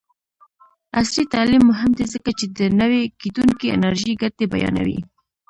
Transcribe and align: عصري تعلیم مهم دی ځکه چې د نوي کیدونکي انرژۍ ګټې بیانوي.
عصري 0.99 1.23
تعلیم 1.33 1.63
مهم 1.71 1.91
دی 1.97 2.05
ځکه 2.13 2.29
چې 2.39 2.45
د 2.57 2.59
نوي 2.79 3.03
کیدونکي 3.21 3.67
انرژۍ 3.75 4.13
ګټې 4.21 4.45
بیانوي. 4.53 4.99